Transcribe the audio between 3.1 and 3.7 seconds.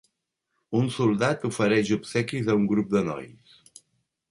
nois.